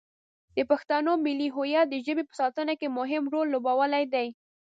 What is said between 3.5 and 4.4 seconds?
لوبولی دی.